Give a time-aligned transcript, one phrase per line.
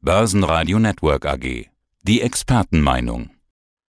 [0.00, 1.66] Börsenradio Network AG.
[2.04, 3.30] Die Expertenmeinung.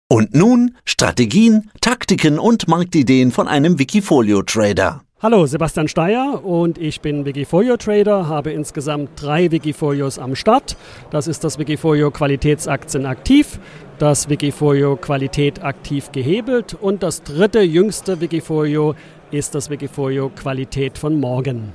[0.07, 5.01] Und nun Strategien, Taktiken und Marktideen von einem Wikifolio-Trader.
[5.21, 10.77] Hallo, Sebastian Steyer und ich bin Wikifolio Trader, habe insgesamt drei Wikifolios am Start.
[11.11, 13.59] Das ist das Wikifolio Qualitätsaktien aktiv,
[13.97, 18.95] das Wikifolio Qualität aktiv gehebelt und das dritte jüngste Wikifolio
[19.31, 21.73] ist das Wikifolio Qualität von morgen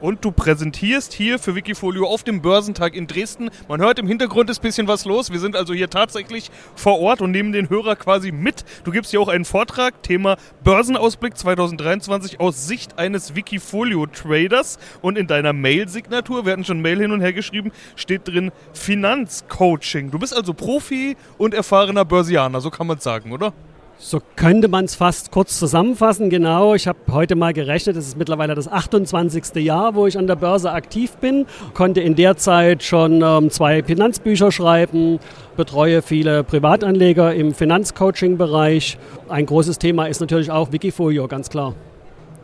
[0.00, 3.50] und du präsentierst hier für Wikifolio auf dem Börsentag in Dresden.
[3.68, 5.30] Man hört im Hintergrund ist ein bisschen was los.
[5.30, 8.64] Wir sind also hier tatsächlich vor Ort und nehmen den Hörer quasi mit.
[8.84, 14.78] Du gibst hier auch einen Vortrag, Thema Börsenausblick 2023 aus Sicht eines Wikifolio-Traders.
[15.02, 20.10] Und in deiner Mail-Signatur, wir hatten schon Mail hin und her geschrieben, steht drin Finanzcoaching.
[20.10, 23.52] Du bist also Profi und erfahrener Börsianer, so kann man sagen, oder?
[24.00, 26.30] So könnte man es fast kurz zusammenfassen.
[26.30, 29.56] Genau, ich habe heute mal gerechnet, es ist mittlerweile das 28.
[29.56, 31.46] Jahr, wo ich an der Börse aktiv bin.
[31.74, 35.18] Konnte in der Zeit schon ähm, zwei Finanzbücher schreiben,
[35.56, 38.98] betreue viele Privatanleger im Finanzcoaching-Bereich.
[39.28, 41.74] Ein großes Thema ist natürlich auch Wikifolio, ganz klar.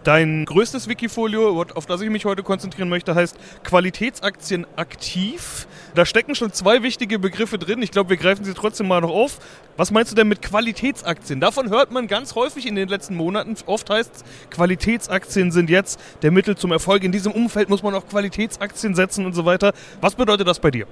[0.05, 5.67] Dein größtes Wikifolio, auf das ich mich heute konzentrieren möchte, heißt Qualitätsaktien aktiv.
[5.95, 7.81] Da stecken schon zwei wichtige Begriffe drin.
[7.81, 9.39] Ich glaube, wir greifen sie trotzdem mal noch auf.
[9.79, 11.41] Was meinst du denn mit Qualitätsaktien?
[11.41, 13.57] Davon hört man ganz häufig in den letzten Monaten.
[13.65, 17.03] Oft heißt es, Qualitätsaktien sind jetzt der Mittel zum Erfolg.
[17.03, 19.73] In diesem Umfeld muss man auf Qualitätsaktien setzen und so weiter.
[20.03, 20.87] Was bedeutet das bei dir?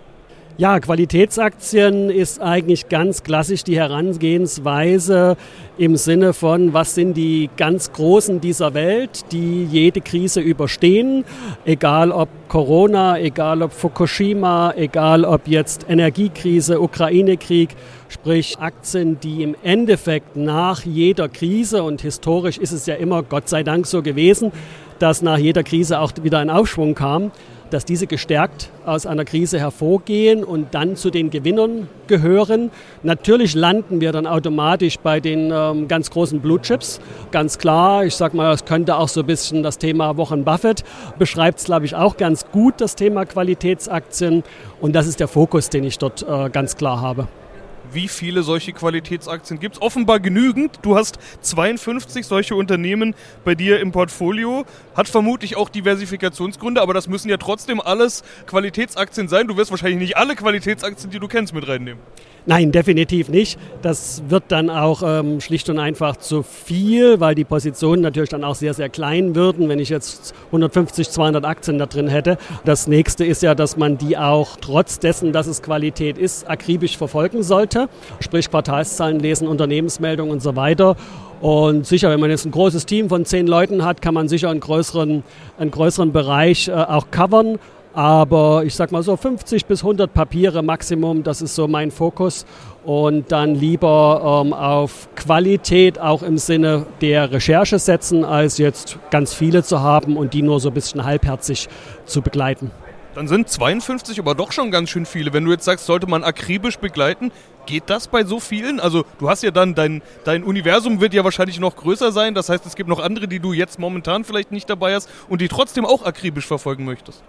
[0.58, 5.38] Ja, Qualitätsaktien ist eigentlich ganz klassisch die Herangehensweise
[5.78, 11.24] im Sinne von, was sind die ganz Großen dieser Welt, die jede Krise überstehen,
[11.64, 17.70] egal ob Corona, egal ob Fukushima, egal ob jetzt Energiekrise, Ukraine-Krieg,
[18.10, 23.48] sprich Aktien, die im Endeffekt nach jeder Krise, und historisch ist es ja immer Gott
[23.48, 24.52] sei Dank so gewesen,
[24.98, 27.32] dass nach jeder Krise auch wieder ein Aufschwung kam,
[27.72, 32.70] dass diese gestärkt aus einer Krise hervorgehen und dann zu den Gewinnern gehören.
[33.02, 37.00] Natürlich landen wir dann automatisch bei den ähm, ganz großen Blue Chips.
[37.30, 40.84] Ganz klar, ich sage mal, es könnte auch so ein bisschen das Thema Wochen Buffett
[41.18, 44.42] beschreibt es, glaube ich, auch ganz gut, das Thema Qualitätsaktien.
[44.80, 47.28] Und das ist der Fokus, den ich dort äh, ganz klar habe
[47.94, 49.82] wie viele solche Qualitätsaktien gibt es?
[49.82, 50.78] Offenbar genügend.
[50.82, 53.14] Du hast 52 solche Unternehmen
[53.44, 54.64] bei dir im Portfolio.
[54.94, 59.46] Hat vermutlich auch Diversifikationsgründe, aber das müssen ja trotzdem alles Qualitätsaktien sein.
[59.48, 62.00] Du wirst wahrscheinlich nicht alle Qualitätsaktien, die du kennst, mit reinnehmen.
[62.44, 63.56] Nein, definitiv nicht.
[63.82, 68.42] Das wird dann auch ähm, schlicht und einfach zu viel, weil die Positionen natürlich dann
[68.42, 72.38] auch sehr, sehr klein würden, wenn ich jetzt 150, 200 Aktien da drin hätte.
[72.64, 76.96] Das nächste ist ja, dass man die auch trotz dessen, dass es Qualität ist, akribisch
[76.96, 77.88] verfolgen sollte.
[78.18, 80.96] Sprich Quartalszahlen lesen, Unternehmensmeldungen und so weiter.
[81.40, 84.50] Und sicher, wenn man jetzt ein großes Team von zehn Leuten hat, kann man sicher
[84.50, 85.22] einen größeren,
[85.58, 87.58] einen größeren Bereich äh, auch covern.
[87.94, 92.46] Aber ich sag mal so 50 bis 100 Papiere Maximum, das ist so mein Fokus.
[92.84, 99.34] Und dann lieber ähm, auf Qualität auch im Sinne der Recherche setzen, als jetzt ganz
[99.34, 101.68] viele zu haben und die nur so ein bisschen halbherzig
[102.06, 102.70] zu begleiten.
[103.14, 105.34] Dann sind 52 aber doch schon ganz schön viele.
[105.34, 107.30] Wenn du jetzt sagst, sollte man akribisch begleiten,
[107.66, 108.80] geht das bei so vielen?
[108.80, 112.34] Also du hast ja dann, dein, dein Universum wird ja wahrscheinlich noch größer sein.
[112.34, 115.42] Das heißt, es gibt noch andere, die du jetzt momentan vielleicht nicht dabei hast und
[115.42, 117.22] die trotzdem auch akribisch verfolgen möchtest.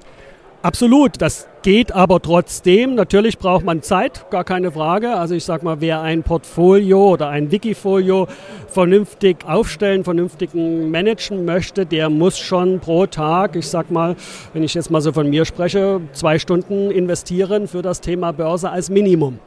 [0.64, 2.96] Absolut, das geht aber trotzdem.
[2.96, 5.14] Natürlich braucht man Zeit, gar keine Frage.
[5.14, 8.28] Also ich sage mal, wer ein Portfolio oder ein Wikifolio
[8.70, 14.16] vernünftig aufstellen, vernünftigen managen möchte, der muss schon pro Tag, ich sage mal,
[14.54, 18.70] wenn ich jetzt mal so von mir spreche, zwei Stunden investieren für das Thema Börse
[18.70, 19.40] als Minimum.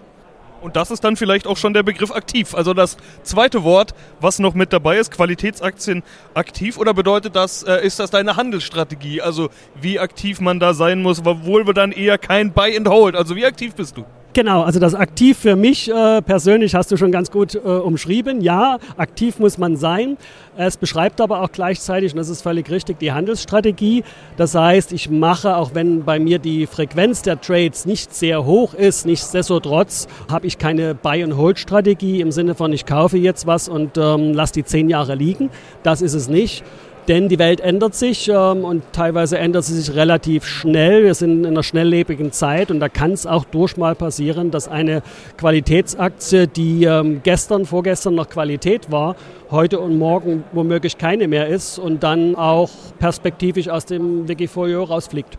[0.61, 2.55] Und das ist dann vielleicht auch schon der Begriff aktiv.
[2.55, 6.03] Also das zweite Wort, was noch mit dabei ist, Qualitätsaktien
[6.35, 6.79] aktiv.
[6.79, 9.21] Oder bedeutet das, äh, ist das deine Handelsstrategie?
[9.21, 13.17] Also wie aktiv man da sein muss, obwohl wir dann eher kein Buy and Hold.
[13.17, 14.05] Also wie aktiv bist du?
[14.37, 18.43] Genau, also das aktiv für mich äh, persönlich hast du schon ganz gut äh, umschrieben.
[18.43, 20.19] Ja, aktiv muss man sein.
[20.59, 24.05] Es beschreibt aber auch gleichzeitig, und das ist völlig richtig, die Handelsstrategie.
[24.37, 28.75] Das heißt, ich mache, auch wenn bei mir die Frequenz der Trades nicht sehr hoch
[28.75, 34.35] ist, nichtsdestotrotz habe ich keine Buy-and-Hold-Strategie im Sinne von, ich kaufe jetzt was und ähm,
[34.35, 35.49] lasse die zehn Jahre liegen.
[35.83, 36.63] Das ist es nicht.
[37.09, 41.05] Denn die Welt ändert sich ähm, und teilweise ändert sie sich relativ schnell.
[41.05, 44.67] Wir sind in einer schnelllebigen Zeit und da kann es auch durch mal passieren, dass
[44.67, 45.03] eine
[45.37, 49.15] Qualitätsaktie, die ähm, gestern, vorgestern noch Qualität war,
[49.53, 55.39] heute und morgen womöglich keine mehr ist und dann auch perspektivisch aus dem Wikifolio rausfliegt.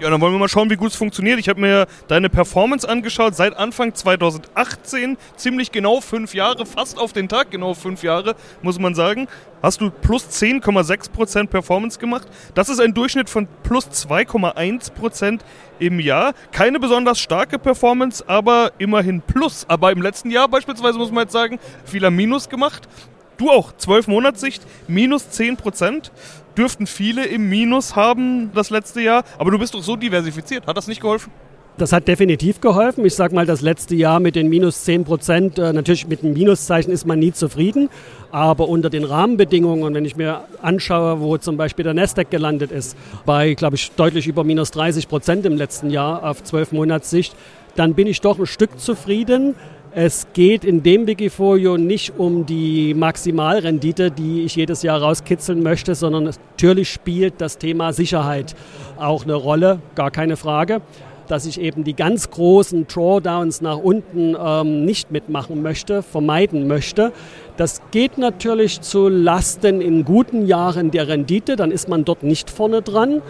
[0.00, 1.40] Ja, dann wollen wir mal schauen, wie gut es funktioniert.
[1.40, 7.12] Ich habe mir deine Performance angeschaut seit Anfang 2018, ziemlich genau fünf Jahre, fast auf
[7.12, 9.26] den Tag genau fünf Jahre, muss man sagen.
[9.60, 12.28] Hast du plus 10,6% Performance gemacht.
[12.54, 15.40] Das ist ein Durchschnitt von plus 2,1%
[15.80, 16.32] im Jahr.
[16.52, 19.66] Keine besonders starke Performance, aber immerhin plus.
[19.68, 22.88] Aber im letzten Jahr beispielsweise muss man jetzt sagen, vieler Minus gemacht.
[23.38, 26.10] Du auch, 12 Monatssicht, minus 10%
[26.56, 29.22] dürften viele im Minus haben das letzte Jahr.
[29.38, 30.66] Aber du bist doch so diversifiziert.
[30.66, 31.32] Hat das nicht geholfen?
[31.76, 33.06] Das hat definitiv geholfen.
[33.06, 36.32] Ich sage mal, das letzte Jahr mit den minus 10 Prozent, äh, natürlich mit einem
[36.32, 37.88] Minuszeichen ist man nie zufrieden,
[38.32, 42.96] aber unter den Rahmenbedingungen, wenn ich mir anschaue, wo zum Beispiel der Nasdaq gelandet ist,
[43.24, 47.36] bei, glaube ich, deutlich über minus 30 Prozent im letzten Jahr auf 12 Monatssicht,
[47.76, 49.54] dann bin ich doch ein Stück zufrieden.
[49.92, 55.94] Es geht in dem Wikifolio nicht um die Maximalrendite, die ich jedes Jahr rauskitzeln möchte,
[55.94, 58.54] sondern natürlich spielt das Thema Sicherheit
[58.98, 60.82] auch eine Rolle, gar keine Frage.
[61.26, 67.12] Dass ich eben die ganz großen Drawdowns nach unten ähm, nicht mitmachen möchte, vermeiden möchte.
[67.56, 72.50] Das geht natürlich zu Lasten in guten Jahren der Rendite, dann ist man dort nicht
[72.50, 73.20] vorne dran.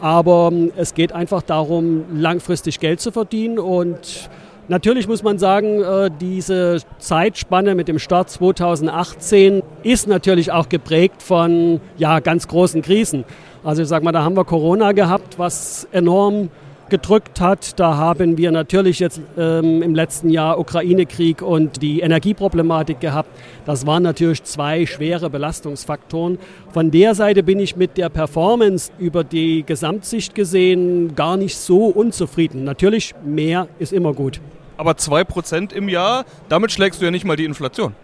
[0.00, 4.30] Aber ähm, es geht einfach darum, langfristig Geld zu verdienen und
[4.70, 11.24] Natürlich muss man sagen, äh, diese Zeitspanne mit dem Start 2018 ist natürlich auch geprägt
[11.24, 13.24] von ja, ganz großen Krisen.
[13.64, 16.50] Also ich sage mal, da haben wir Corona gehabt, was enorm
[16.88, 17.80] gedrückt hat.
[17.80, 23.30] Da haben wir natürlich jetzt ähm, im letzten Jahr Ukraine-Krieg und die Energieproblematik gehabt.
[23.66, 26.38] Das waren natürlich zwei schwere Belastungsfaktoren.
[26.72, 31.86] Von der Seite bin ich mit der Performance über die Gesamtsicht gesehen gar nicht so
[31.86, 32.62] unzufrieden.
[32.62, 34.40] Natürlich, mehr ist immer gut
[34.80, 37.94] aber 2% im Jahr, damit schlägst du ja nicht mal die Inflation.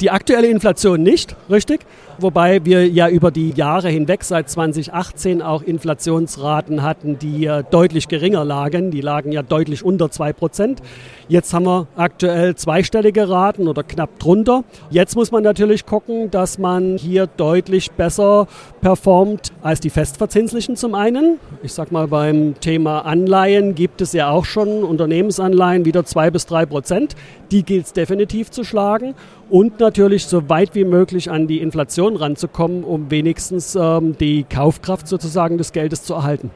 [0.00, 1.80] Die aktuelle Inflation nicht, richtig?
[2.18, 8.44] Wobei wir ja über die Jahre hinweg seit 2018 auch Inflationsraten hatten, die deutlich geringer
[8.44, 8.90] lagen.
[8.90, 10.82] Die lagen ja deutlich unter 2 Prozent.
[11.26, 14.62] Jetzt haben wir aktuell zweistellige Raten oder knapp drunter.
[14.90, 18.46] Jetzt muss man natürlich gucken, dass man hier deutlich besser
[18.82, 21.38] performt als die festverzinslichen zum einen.
[21.62, 26.44] Ich sag mal, beim Thema Anleihen gibt es ja auch schon Unternehmensanleihen wieder 2 bis
[26.46, 27.16] 3 Prozent.
[27.50, 29.14] Die gilt es definitiv zu schlagen
[29.48, 35.08] und natürlich so weit wie möglich an die Inflation ranzukommen, um wenigstens ähm, die Kaufkraft
[35.08, 36.50] sozusagen des Geldes zu erhalten.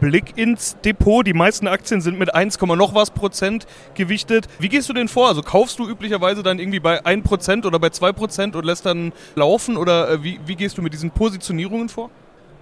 [0.00, 1.26] Blick ins Depot.
[1.26, 4.46] Die meisten Aktien sind mit 1, noch was Prozent gewichtet.
[4.58, 5.28] Wie gehst du denn vor?
[5.28, 8.86] Also kaufst du üblicherweise dann irgendwie bei 1 Prozent oder bei 2 Prozent und lässt
[8.86, 9.76] dann laufen?
[9.76, 12.10] Oder äh, wie, wie gehst du mit diesen Positionierungen vor?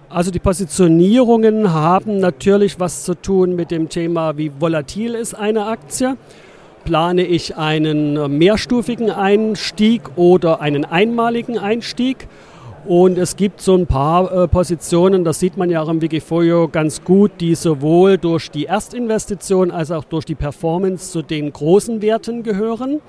[0.09, 5.65] Also die Positionierungen haben natürlich was zu tun mit dem Thema, wie volatil ist eine
[5.65, 6.15] Aktie.
[6.87, 12.29] Plane ich einen mehrstufigen Einstieg oder einen einmaligen Einstieg?
[12.85, 16.69] Und es gibt so ein paar äh, Positionen, das sieht man ja auch im Wikifolio
[16.69, 22.01] ganz gut, die sowohl durch die Erstinvestition als auch durch die Performance zu den großen
[22.01, 23.01] Werten gehören.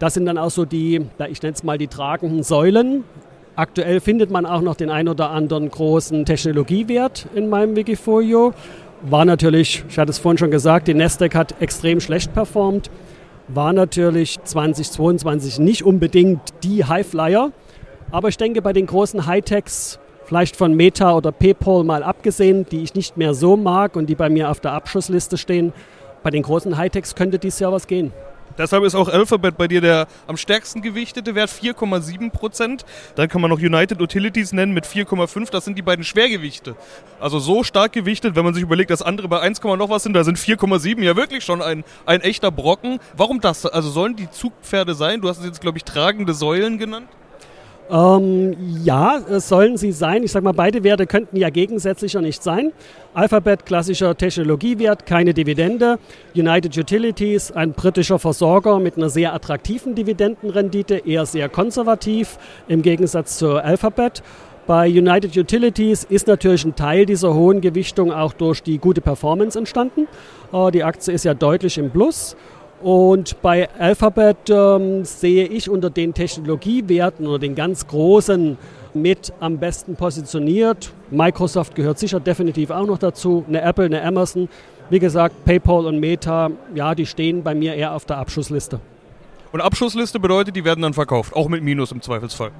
[0.00, 1.00] Das sind dann auch so die,
[1.30, 3.04] ich nenne es mal die tragenden Säulen.
[3.54, 8.54] Aktuell findet man auch noch den ein oder anderen großen Technologiewert in meinem Wikifolio.
[9.02, 12.90] War natürlich, ich hatte es vorhin schon gesagt, die Nasdaq hat extrem schlecht performt.
[13.52, 17.50] War natürlich 2022 nicht unbedingt die Highflyer.
[18.12, 22.84] Aber ich denke, bei den großen Hightechs, vielleicht von Meta oder PayPal mal abgesehen, die
[22.84, 25.72] ich nicht mehr so mag und die bei mir auf der Abschussliste stehen,
[26.22, 28.12] bei den großen Hightechs könnte dies Jahr was gehen.
[28.58, 32.84] Deshalb ist auch Alphabet bei dir der am stärksten gewichtete Wert, 4,7 Prozent.
[33.14, 35.50] Dann kann man noch United Utilities nennen mit 4,5.
[35.50, 36.76] Das sind die beiden Schwergewichte.
[37.20, 40.14] Also so stark gewichtet, wenn man sich überlegt, dass andere bei 1, noch was sind,
[40.14, 42.98] da sind 4,7 ja wirklich schon ein, ein echter Brocken.
[43.16, 43.66] Warum das?
[43.66, 45.20] Also sollen die Zugpferde sein?
[45.20, 47.08] Du hast es jetzt, glaube ich, tragende Säulen genannt.
[47.90, 50.22] Ähm, ja, sollen sie sein.
[50.22, 52.72] Ich sage mal, beide Werte könnten ja gegensätzlicher nicht sein.
[53.14, 55.98] Alphabet, klassischer Technologiewert, keine Dividende.
[56.36, 63.38] United Utilities, ein britischer Versorger mit einer sehr attraktiven Dividendenrendite, eher sehr konservativ im Gegensatz
[63.38, 64.22] zu Alphabet.
[64.68, 69.58] Bei United Utilities ist natürlich ein Teil dieser hohen Gewichtung auch durch die gute Performance
[69.58, 70.06] entstanden.
[70.52, 72.36] Äh, die Aktie ist ja deutlich im Plus.
[72.82, 78.56] Und bei Alphabet ähm, sehe ich unter den Technologiewerten oder den ganz großen
[78.94, 80.92] mit am besten positioniert.
[81.10, 84.48] Microsoft gehört sicher definitiv auch noch dazu, eine Apple, eine Amazon.
[84.88, 88.80] Wie gesagt, PayPal und Meta, ja, die stehen bei mir eher auf der Abschussliste.
[89.52, 92.50] Und Abschussliste bedeutet, die werden dann verkauft, auch mit Minus im Zweifelsfall.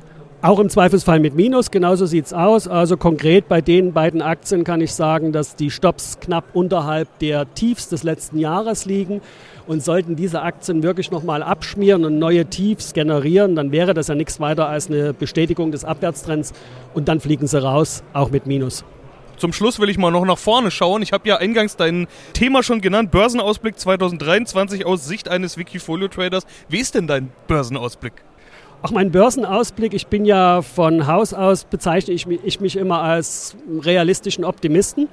[0.43, 2.67] Auch im Zweifelsfall mit Minus, genauso sieht es aus.
[2.67, 7.53] Also konkret bei den beiden Aktien kann ich sagen, dass die Stops knapp unterhalb der
[7.53, 9.21] Tiefs des letzten Jahres liegen.
[9.67, 14.15] Und sollten diese Aktien wirklich nochmal abschmieren und neue Tiefs generieren, dann wäre das ja
[14.15, 16.55] nichts weiter als eine Bestätigung des Abwärtstrends
[16.95, 18.83] und dann fliegen sie raus, auch mit Minus.
[19.37, 21.03] Zum Schluss will ich mal noch nach vorne schauen.
[21.03, 26.47] Ich habe ja eingangs dein Thema schon genannt, Börsenausblick 2023 aus Sicht eines Wikifolio-Traders.
[26.71, 28.15] Wie ist denn dein Börsenausblick?
[28.83, 33.03] Auch mein Börsenausblick, ich bin ja von Haus aus, bezeichne ich mich, ich mich immer
[33.03, 35.09] als realistischen Optimisten.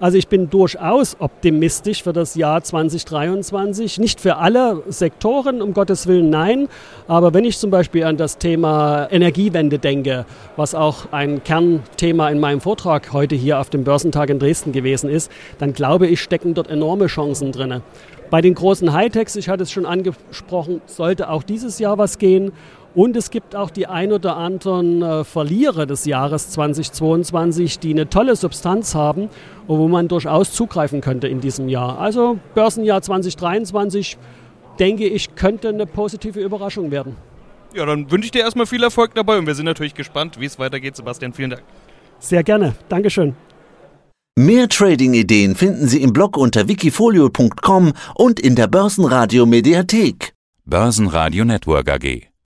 [0.00, 3.98] Also ich bin durchaus optimistisch für das Jahr 2023.
[3.98, 6.68] Nicht für alle Sektoren, um Gottes Willen, nein.
[7.08, 10.24] Aber wenn ich zum Beispiel an das Thema Energiewende denke,
[10.56, 15.10] was auch ein Kernthema in meinem Vortrag heute hier auf dem Börsentag in Dresden gewesen
[15.10, 17.82] ist, dann glaube ich, stecken dort enorme Chancen drin.
[18.30, 22.52] Bei den großen Hightechs, ich hatte es schon angesprochen, sollte auch dieses Jahr was gehen.
[22.94, 28.08] Und es gibt auch die ein oder anderen äh, Verlierer des Jahres 2022, die eine
[28.08, 29.28] tolle Substanz haben
[29.68, 31.98] und wo man durchaus zugreifen könnte in diesem Jahr.
[32.00, 34.18] Also Börsenjahr 2023,
[34.80, 37.16] denke ich, könnte eine positive Überraschung werden.
[37.74, 40.46] Ja, dann wünsche ich dir erstmal viel Erfolg dabei und wir sind natürlich gespannt, wie
[40.46, 40.96] es weitergeht.
[40.96, 41.62] Sebastian, vielen Dank.
[42.18, 42.74] Sehr gerne.
[42.88, 43.36] Dankeschön.
[44.36, 50.32] Mehr Trading-Ideen finden Sie im Blog unter wikifolio.com und in der Börsenradio Mediathek.
[50.64, 52.29] Börsenradio Network AG.